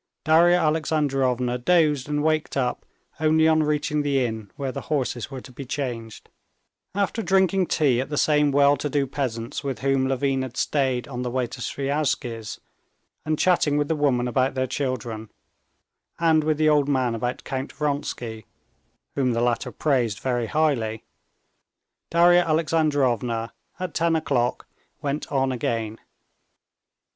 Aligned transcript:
Darya 0.23 0.57
Alexandrovna 0.59 1.59
dozed 1.59 2.09
and 2.09 2.23
waked 2.23 2.57
up 2.57 2.87
only 3.19 3.47
on 3.47 3.61
reaching 3.61 4.01
the 4.01 4.25
inn 4.25 4.49
where 4.55 4.71
the 4.71 4.81
horses 4.89 5.29
were 5.29 5.41
to 5.41 5.51
be 5.51 5.63
changed. 5.63 6.27
After 6.95 7.21
drinking 7.21 7.67
tea 7.67 8.01
at 8.01 8.09
the 8.09 8.17
same 8.17 8.51
well 8.51 8.75
to 8.77 8.89
do 8.89 9.05
peasant's 9.05 9.63
with 9.63 9.81
whom 9.81 10.07
Levin 10.07 10.41
had 10.41 10.57
stayed 10.57 11.07
on 11.07 11.21
the 11.21 11.29
way 11.29 11.45
to 11.45 11.61
Sviazhsky's, 11.61 12.59
and 13.25 13.37
chatting 13.37 13.77
with 13.77 13.89
the 13.89 13.95
women 13.95 14.27
about 14.27 14.55
their 14.55 14.65
children, 14.65 15.29
and 16.17 16.43
with 16.43 16.57
the 16.57 16.67
old 16.67 16.89
man 16.89 17.13
about 17.13 17.43
Count 17.43 17.71
Vronsky, 17.71 18.47
whom 19.13 19.33
the 19.33 19.39
latter 19.41 19.71
praised 19.71 20.19
very 20.19 20.47
highly, 20.47 21.03
Darya 22.09 22.41
Alexandrovna, 22.41 23.53
at 23.79 23.93
ten 23.93 24.15
o'clock, 24.15 24.65
went 24.99 25.31
on 25.31 25.51
again. 25.51 25.99